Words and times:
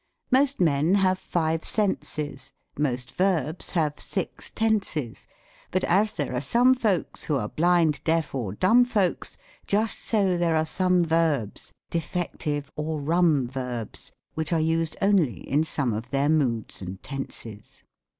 Most 0.31 0.59
men 0.59 0.95
have 0.95 1.19
five 1.19 1.63
senses, 1.63 2.53
Most 2.75 3.11
verbs 3.11 3.69
have 3.77 3.99
six 3.99 4.49
tenses; 4.49 5.27
But 5.69 5.83
as 5.83 6.13
there 6.13 6.33
are 6.33 6.41
some 6.41 6.73
folks 6.73 7.25
Who 7.25 7.35
are 7.35 7.47
blind, 7.47 8.03
deaf, 8.03 8.33
or 8.33 8.51
dumb 8.53 8.83
folks, 8.83 9.37
Just 9.67 9.99
so 9.99 10.39
there 10.39 10.55
are 10.55 10.63
somQ^ 10.65 11.05
verbs 11.05 11.71
Defective, 11.91 12.71
or 12.75 12.99
rum 12.99 13.47
verbs, 13.47 14.11
vhich 14.35 14.51
are 14.51 14.59
used 14.59 14.97
only 15.03 15.41
in 15.47 15.63
some 15.63 15.93
of 15.93 16.09
their 16.09 16.29
moods 16.29 16.81
and 16.81 17.03
tenses. 17.03 17.83